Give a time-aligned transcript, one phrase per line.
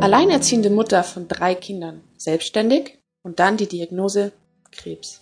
[0.00, 4.32] Alleinerziehende Mutter von drei Kindern, selbstständig und dann die Diagnose
[4.72, 5.20] Krebs.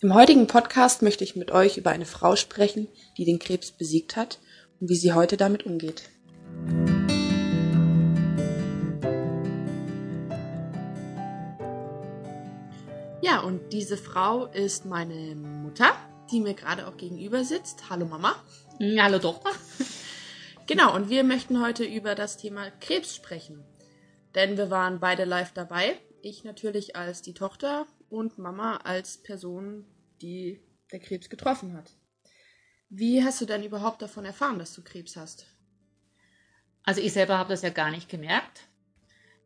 [0.00, 2.86] Im heutigen Podcast möchte ich mit euch über eine Frau sprechen,
[3.18, 4.38] die den Krebs besiegt hat
[4.80, 6.04] und wie sie heute damit umgeht.
[13.22, 15.96] Ja, und diese Frau ist meine Mutter,
[16.30, 17.90] die mir gerade auch gegenüber sitzt.
[17.90, 18.36] Hallo Mama.
[19.00, 19.50] Hallo Tochter.
[20.66, 23.62] Genau, und wir möchten heute über das Thema Krebs sprechen.
[24.34, 25.98] Denn wir waren beide live dabei.
[26.22, 29.84] Ich natürlich als die Tochter und Mama als Person,
[30.22, 31.90] die der Krebs getroffen hat.
[32.88, 35.46] Wie hast du denn überhaupt davon erfahren, dass du Krebs hast?
[36.82, 38.62] Also ich selber habe das ja gar nicht gemerkt.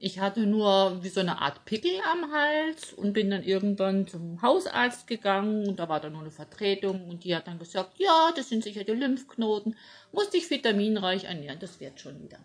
[0.00, 4.40] Ich hatte nur wie so eine Art Pickel am Hals und bin dann irgendwann zum
[4.42, 8.30] Hausarzt gegangen und da war dann nur eine Vertretung und die hat dann gesagt, ja,
[8.36, 9.76] das sind sicher die Lymphknoten,
[10.12, 12.38] musste ich vitaminreich ernähren, das wird schon wieder.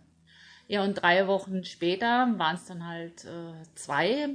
[0.67, 4.29] Ja, und drei Wochen später waren es dann halt äh, zwei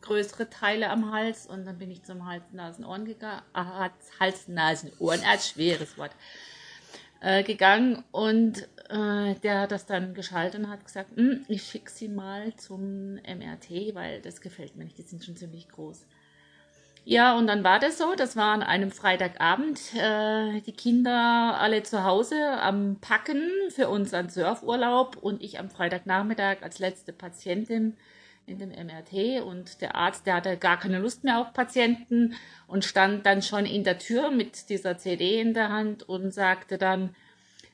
[0.00, 6.12] größere Teile am Hals und dann bin ich zum Hals-Nasen-Ohren gegangen, äh, Hals-Nasen-Ohrenarzt, schweres Wort,
[7.20, 12.08] äh, gegangen und äh, der das dann geschaltet und hat gesagt, hm, ich schicke sie
[12.08, 16.06] mal zum MRT, weil das gefällt mir nicht, die sind schon ziemlich groß.
[17.04, 21.82] Ja, und dann war das so, das war an einem Freitagabend, äh, die Kinder alle
[21.82, 27.96] zu Hause am Packen für unseren Surfurlaub und ich am Freitagnachmittag als letzte Patientin
[28.44, 32.34] in dem MRT und der Arzt, der hatte gar keine Lust mehr auf Patienten
[32.66, 36.78] und stand dann schon in der Tür mit dieser CD in der Hand und sagte
[36.78, 37.14] dann,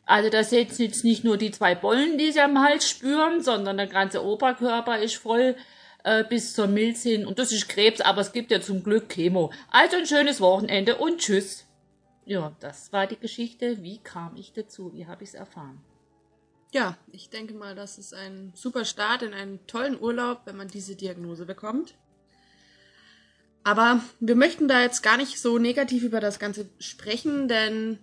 [0.07, 3.77] also das sind jetzt nicht nur die zwei Bollen, die sie am Hals spüren, sondern
[3.77, 5.57] der ganze Oberkörper ist voll
[6.05, 7.27] äh, bis zur Milz hin.
[7.27, 9.53] Und das ist Krebs, aber es gibt ja zum Glück Chemo.
[9.71, 11.67] Also ein schönes Wochenende und tschüss.
[12.27, 13.83] Ja, das war die Geschichte.
[13.83, 14.93] Wie kam ich dazu?
[14.93, 15.83] Wie habe ich es erfahren?
[16.73, 20.69] Ja, ich denke mal, das ist ein super Start in einen tollen Urlaub, wenn man
[20.69, 21.95] diese Diagnose bekommt.
[23.63, 27.99] Aber wir möchten da jetzt gar nicht so negativ über das Ganze sprechen, denn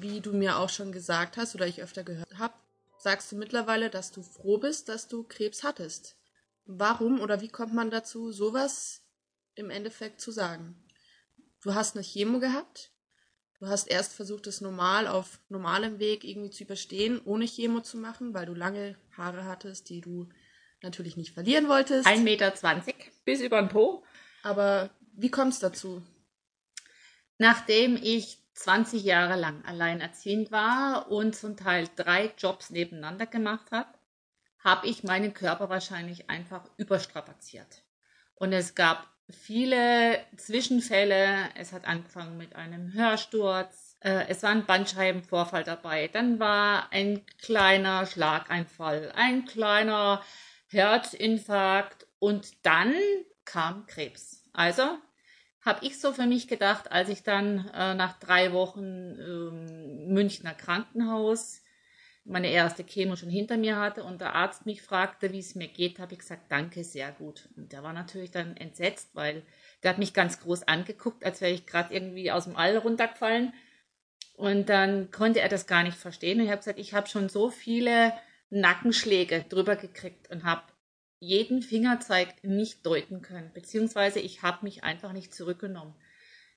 [0.00, 2.54] wie du mir auch schon gesagt hast oder ich öfter gehört habe,
[2.98, 6.16] sagst du mittlerweile, dass du froh bist, dass du Krebs hattest.
[6.66, 9.02] Warum oder wie kommt man dazu, sowas
[9.54, 10.76] im Endeffekt zu sagen?
[11.62, 12.92] Du hast eine Chemo gehabt.
[13.58, 17.98] Du hast erst versucht, es normal auf normalem Weg irgendwie zu überstehen, ohne Chemo zu
[17.98, 20.28] machen, weil du lange Haare hattest, die du
[20.80, 22.06] natürlich nicht verlieren wolltest.
[22.06, 22.54] 1,20 Meter
[23.24, 24.04] bis über den Po.
[24.44, 26.02] Aber wie kommt es dazu?
[27.38, 33.88] Nachdem ich 20 Jahre lang alleinerziehend war und zum Teil drei Jobs nebeneinander gemacht habe,
[34.58, 37.84] habe ich meinen Körper wahrscheinlich einfach überstrapaziert.
[38.34, 41.50] Und es gab viele Zwischenfälle.
[41.54, 43.96] Es hat angefangen mit einem Hörsturz.
[44.00, 46.08] Äh, es war ein Bandscheibenvorfall dabei.
[46.08, 50.22] Dann war ein kleiner Schlageinfall, ein kleiner
[50.66, 52.92] Herzinfarkt und dann
[53.44, 54.44] kam Krebs.
[54.52, 54.98] Also
[55.64, 60.54] habe ich so für mich gedacht, als ich dann äh, nach drei Wochen ähm, Münchner
[60.54, 61.62] Krankenhaus
[62.28, 65.68] meine erste Chemo schon hinter mir hatte und der Arzt mich fragte, wie es mir
[65.68, 67.48] geht, habe ich gesagt, danke, sehr gut.
[67.56, 69.42] Und der war natürlich dann entsetzt, weil
[69.82, 73.54] der hat mich ganz groß angeguckt, als wäre ich gerade irgendwie aus dem All runtergefallen.
[74.34, 76.38] Und dann konnte er das gar nicht verstehen.
[76.38, 78.12] Und ich habe gesagt, ich habe schon so viele
[78.50, 80.62] Nackenschläge drüber gekriegt und habe
[81.20, 85.94] jeden Fingerzeig nicht deuten können, beziehungsweise ich habe mich einfach nicht zurückgenommen.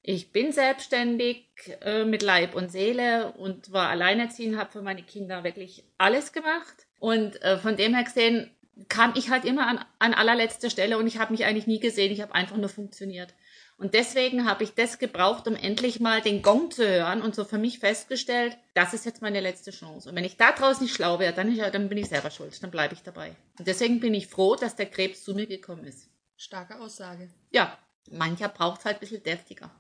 [0.03, 1.45] Ich bin selbstständig
[1.81, 6.87] äh, mit Leib und Seele und war alleinerziehend, habe für meine Kinder wirklich alles gemacht.
[6.99, 8.49] Und äh, von dem her gesehen
[8.87, 12.11] kam ich halt immer an, an allerletzter Stelle und ich habe mich eigentlich nie gesehen,
[12.11, 13.33] ich habe einfach nur funktioniert.
[13.81, 17.43] Und deswegen habe ich das gebraucht, um endlich mal den Gong zu hören und so
[17.43, 20.07] für mich festgestellt, das ist jetzt meine letzte Chance.
[20.07, 22.69] Und wenn ich da draußen nicht schlau wäre, dann, dann bin ich selber schuld, dann
[22.69, 23.35] bleibe ich dabei.
[23.57, 26.07] Und deswegen bin ich froh, dass der Krebs zu mir gekommen ist.
[26.37, 27.31] Starke Aussage.
[27.49, 27.75] Ja,
[28.11, 29.71] mancher braucht es halt ein bisschen deftiger.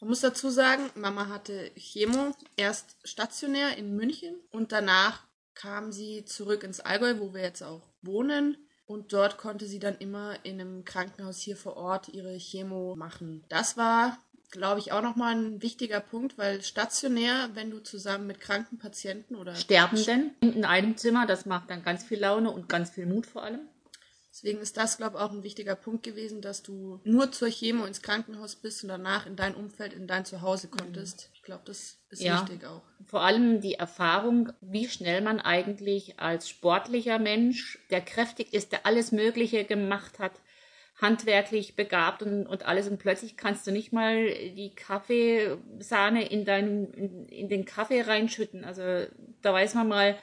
[0.00, 6.24] Man muss dazu sagen, Mama hatte Chemo erst stationär in München und danach kam sie
[6.24, 8.56] zurück ins Allgäu, wo wir jetzt auch wohnen
[8.92, 13.42] und dort konnte sie dann immer in einem Krankenhaus hier vor Ort ihre Chemo machen.
[13.48, 14.18] Das war,
[14.50, 19.34] glaube ich, auch nochmal ein wichtiger Punkt, weil stationär, wenn du zusammen mit kranken Patienten
[19.34, 23.24] oder Sterbenden in einem Zimmer, das macht dann ganz viel Laune und ganz viel Mut
[23.24, 23.60] vor allem.
[24.32, 27.84] Deswegen ist das, glaube ich, auch ein wichtiger Punkt gewesen, dass du nur zur Chemo
[27.84, 31.28] ins Krankenhaus bist und danach in dein Umfeld, in dein Zuhause konntest.
[31.34, 32.80] Ich glaube, das ist ja, wichtig auch.
[33.04, 38.86] Vor allem die Erfahrung, wie schnell man eigentlich als sportlicher Mensch, der kräftig ist, der
[38.86, 40.32] alles Mögliche gemacht hat,
[40.98, 46.90] handwerklich begabt und, und alles und plötzlich kannst du nicht mal die Kaffeesahne in, deinen,
[46.94, 48.64] in, in den Kaffee reinschütten.
[48.64, 48.82] Also
[49.42, 50.16] da weiß man mal,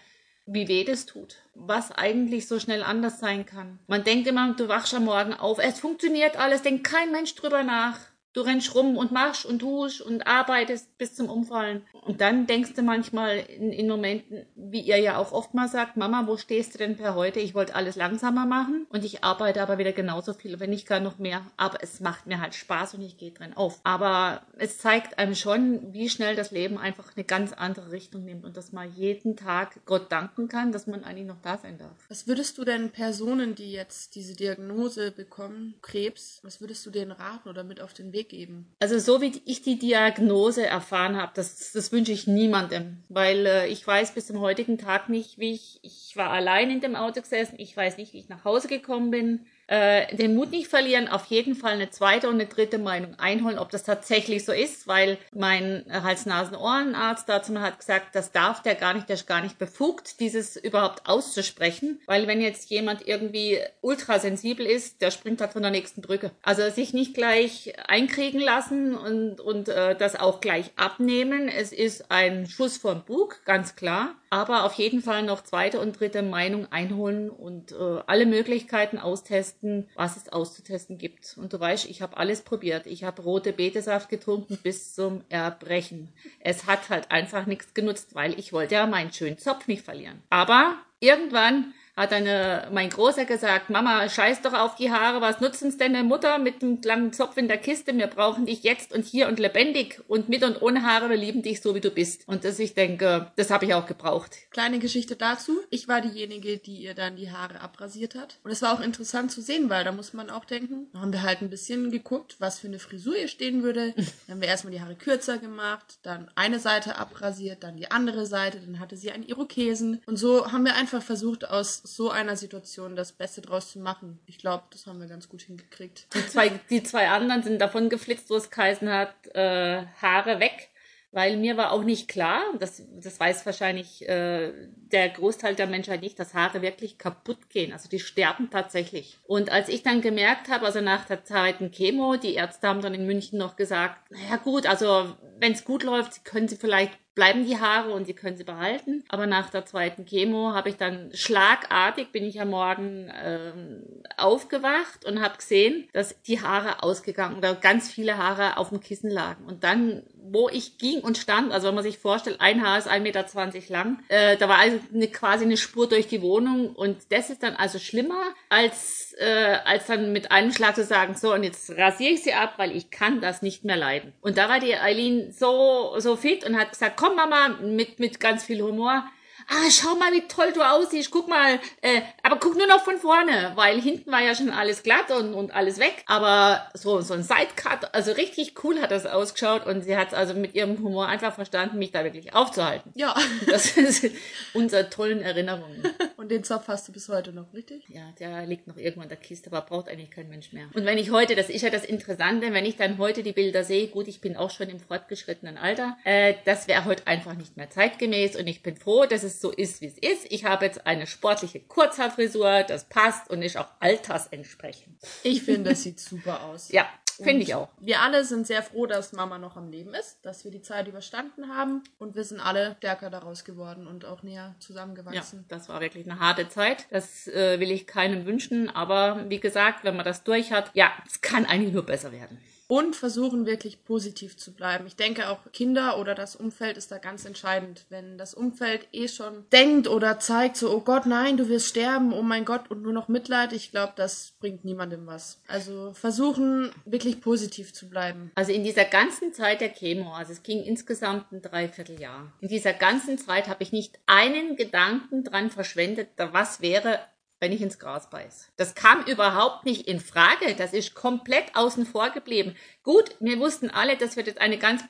[0.54, 1.38] wie weh das tut.
[1.56, 3.80] Was eigentlich so schnell anders sein kann.
[3.88, 7.64] Man denkt immer, du wachst am Morgen auf, es funktioniert alles, denkt kein Mensch drüber
[7.64, 8.00] nach.
[8.40, 11.82] Du rennst rum und machst und tust und arbeitest bis zum Umfallen.
[12.06, 15.98] Und dann denkst du manchmal in, in Momenten, wie ihr ja auch oft mal sagt,
[15.98, 17.42] Mama, wo stehst du denn per heute?
[17.42, 21.02] Ich wollte alles langsamer machen und ich arbeite aber wieder genauso viel, wenn nicht gar
[21.02, 21.42] noch mehr.
[21.58, 23.82] Aber es macht mir halt Spaß und ich gehe drin auf.
[23.84, 28.46] Aber es zeigt einem schon, wie schnell das Leben einfach eine ganz andere Richtung nimmt
[28.46, 31.98] und dass man jeden Tag Gott danken kann, dass man eigentlich noch da sein darf.
[32.08, 37.12] Was würdest du denn Personen, die jetzt diese Diagnose bekommen, Krebs, was würdest du denen
[37.12, 38.72] raten oder mit auf den Weg geben.
[38.80, 43.68] Also so wie ich die Diagnose erfahren habe, das, das wünsche ich niemandem, weil äh,
[43.68, 47.20] ich weiß bis zum heutigen Tag nicht, wie ich, ich war allein in dem Auto
[47.20, 51.08] gesessen, ich weiß nicht, wie ich nach Hause gekommen bin, äh, den Mut nicht verlieren,
[51.08, 54.88] auf jeden Fall eine zweite und eine dritte Meinung einholen, ob das tatsächlich so ist,
[54.88, 59.60] weil mein Hals-Nasen-Ohrenarzt dazu hat gesagt, das darf der gar nicht, der ist gar nicht
[59.60, 65.62] befugt, dieses überhaupt auszusprechen, weil wenn jetzt jemand irgendwie ultrasensibel ist, der springt halt von
[65.62, 66.32] der nächsten Brücke.
[66.42, 71.48] Also sich nicht gleich einkriegen lassen und, und äh, das auch gleich abnehmen.
[71.48, 76.00] Es ist ein Schuss vom Bug, ganz klar, aber auf jeden Fall noch zweite und
[76.00, 81.36] dritte Meinung einholen und äh, alle Möglichkeiten austesten, testen, was es auszutesten gibt.
[81.38, 82.86] Und du weißt, ich habe alles probiert.
[82.88, 86.10] Ich habe rote Betesaft getrunken bis zum Erbrechen.
[86.40, 90.22] Es hat halt einfach nichts genutzt, weil ich wollte ja meinen schönen Zopf nicht verlieren.
[90.30, 95.78] Aber irgendwann hat eine, mein Großer gesagt, Mama, scheiß doch auf die Haare, was nutzen's
[95.78, 97.96] denn der Mutter mit dem langen Zopf in der Kiste?
[97.96, 101.42] Wir brauchen dich jetzt und hier und lebendig und mit und ohne Haare, wir lieben
[101.42, 102.26] dich so, wie du bist.
[102.26, 104.38] Und das, ich denke, das habe ich auch gebraucht.
[104.52, 105.60] Kleine Geschichte dazu.
[105.70, 108.38] Ich war diejenige, die ihr dann die Haare abrasiert hat.
[108.44, 111.12] Und es war auch interessant zu sehen, weil da muss man auch denken, da haben
[111.12, 113.94] wir halt ein bisschen geguckt, was für eine Frisur ihr stehen würde.
[114.28, 118.26] Dann haben wir erstmal die Haare kürzer gemacht, dann eine Seite abrasiert, dann die andere
[118.26, 120.02] Seite, dann hatte sie einen Irokesen.
[120.06, 124.20] Und so haben wir einfach versucht, aus so einer Situation das Beste draus zu machen.
[124.26, 126.08] Ich glaube, das haben wir ganz gut hingekriegt.
[126.14, 130.70] Die zwei, die zwei anderen sind davon geflitzt, wo es geheißen hat, äh, Haare weg.
[131.12, 134.54] Weil mir war auch nicht klar, das, das weiß wahrscheinlich äh,
[134.92, 137.74] der Großteil der Menschheit nicht, dass Haare wirklich kaputt gehen.
[137.74, 139.18] Also die sterben tatsächlich.
[139.26, 142.94] Und als ich dann gemerkt habe, also nach der zweiten Chemo, die Ärzte haben dann
[142.94, 147.46] in München noch gesagt, naja gut, also wenn es gut läuft, können sie vielleicht bleiben
[147.46, 149.04] die Haare und sie können sie behalten.
[149.10, 153.84] Aber nach der zweiten Chemo habe ich dann schlagartig, bin ich am Morgen ähm,
[154.16, 159.12] aufgewacht und habe gesehen, dass die Haare ausgegangen oder ganz viele Haare auf dem Kissen
[159.12, 159.44] lagen.
[159.48, 162.90] Und dann, wo ich ging und stand, also wenn man sich vorstellt, ein Haar ist
[162.90, 163.26] 1,20 Meter
[163.70, 167.44] lang, äh, da war also eine, quasi eine Spur durch die Wohnung und das ist
[167.44, 171.72] dann also schlimmer als äh, als dann mit einem Schlag zu sagen, so und jetzt
[171.72, 174.14] rasiere ich sie ab, weil ich kann das nicht mehr leiden.
[174.22, 178.20] Und da war die Eileen so so fit und hat gesagt, komm Mama, mit mit
[178.20, 179.06] ganz viel Humor,
[179.48, 182.98] ah, schau mal, wie toll du aussiehst, guck mal, äh, aber guck nur noch von
[182.98, 187.14] vorne, weil hinten war ja schon alles glatt und, und alles weg, aber so, so
[187.14, 191.08] ein Sidecut, also richtig cool hat das ausgeschaut und sie hat also mit ihrem Humor
[191.08, 192.92] einfach verstanden, mich da wirklich aufzuhalten.
[192.96, 193.16] Ja.
[193.48, 194.12] Das sind
[194.54, 195.84] unsere tollen Erinnerungen.
[196.18, 197.84] Und den Zopf hast du bis heute noch, richtig?
[197.88, 200.68] Ja, der liegt noch irgendwo in der Kiste, aber braucht eigentlich kein Mensch mehr.
[200.74, 203.64] Und wenn ich heute, das ist ja das Interessante, wenn ich dann heute die Bilder
[203.64, 207.56] sehe, gut, ich bin auch schon im fortgeschrittenen Alter, äh, das wäre heute einfach nicht
[207.56, 210.32] mehr zeitgemäß und ich bin froh, dass es so ist, wie es ist.
[210.32, 214.98] Ich habe jetzt eine sportliche Kurzhaarfrisur, das passt und ist auch altersentsprechend.
[215.24, 216.72] Ich finde, das sieht super aus.
[216.72, 216.88] Ja,
[217.22, 217.70] finde ich auch.
[217.80, 220.88] Wir alle sind sehr froh, dass Mama noch am Leben ist, dass wir die Zeit
[220.88, 225.40] überstanden haben und wir sind alle stärker daraus geworden und auch näher zusammengewachsen.
[225.40, 226.86] Ja, das war wirklich eine harte Zeit.
[226.92, 230.92] Das äh, will ich keinem wünschen, aber wie gesagt, wenn man das durch hat, ja,
[231.08, 232.40] es kann eigentlich nur besser werden
[232.70, 234.86] und versuchen wirklich positiv zu bleiben.
[234.86, 237.88] Ich denke auch Kinder oder das Umfeld ist da ganz entscheidend.
[237.90, 242.14] Wenn das Umfeld eh schon denkt oder zeigt so, oh Gott, nein, du wirst sterben,
[242.14, 245.42] oh mein Gott, und nur noch Mitleid, ich glaube, das bringt niemandem was.
[245.48, 248.32] Also versuchen wirklich positiv zu bleiben.
[248.36, 252.74] Also in dieser ganzen Zeit der Chemo, also es ging insgesamt ein Dreivierteljahr, in dieser
[252.74, 257.00] ganzen Zeit habe ich nicht einen Gedanken dran verschwendet, was wäre,
[257.40, 258.52] wenn ich ins Gras beiß.
[258.58, 260.56] Das kam überhaupt nicht in Frage.
[260.58, 262.56] Das ist komplett außen vor geblieben.
[262.84, 264.84] Gut, wir wussten alle, das wird jetzt eine ganz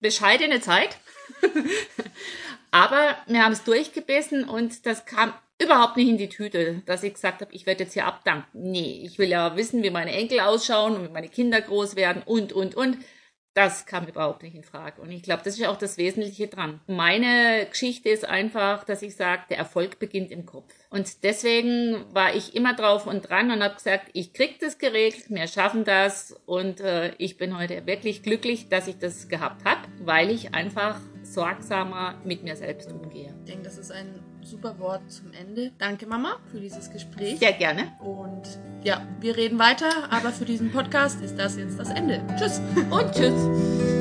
[0.00, 0.98] bescheidene Zeit.
[2.70, 7.14] Aber wir haben es durchgebissen und das kam überhaupt nicht in die Tüte, dass ich
[7.14, 8.70] gesagt habe, ich werde jetzt hier abdanken.
[8.70, 12.22] Nee, ich will ja wissen, wie meine Enkel ausschauen und wie meine Kinder groß werden
[12.24, 12.98] und, und, und.
[13.56, 15.00] Das kam überhaupt nicht in Frage.
[15.00, 16.78] Und ich glaube, das ist auch das Wesentliche dran.
[16.86, 20.74] Meine Geschichte ist einfach, dass ich sage, der Erfolg beginnt im Kopf.
[20.90, 25.30] Und deswegen war ich immer drauf und dran und habe gesagt, ich krieg das geregelt,
[25.30, 26.38] wir schaffen das.
[26.44, 31.00] Und äh, ich bin heute wirklich glücklich, dass ich das gehabt habe, weil ich einfach
[31.22, 33.34] sorgsamer mit mir selbst umgehe.
[33.38, 35.72] Ich denke, das ist ein super Wort zum Ende.
[35.78, 37.38] Danke, Mama, für dieses Gespräch.
[37.38, 37.92] Sehr gerne.
[38.00, 38.42] Und
[38.84, 42.22] ja, wir reden weiter, aber für diesen Podcast ist das jetzt das Ende.
[42.38, 42.60] Tschüss.
[42.90, 43.95] Und tschüss.